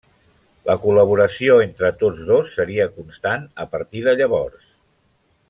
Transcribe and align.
La 0.69 0.75
col·laboració 0.85 1.57
entre 1.65 1.91
tots 1.99 2.23
dos 2.31 2.49
seria 2.61 2.89
constant 2.97 3.45
a 3.67 3.69
partir 3.77 4.03
de 4.09 4.17
llavors. 4.23 4.67